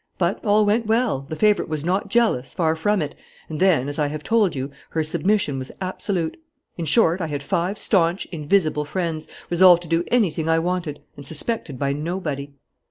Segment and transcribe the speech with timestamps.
[0.17, 3.13] But all went well: the favourite was not jealous, far from it.
[3.49, 6.37] And then, as I have told you, her submission was absolute.
[6.75, 11.23] In short, I had five staunch, invisible friends, resolved to do anything I wanted and
[11.23, 12.51] suspected by nobody.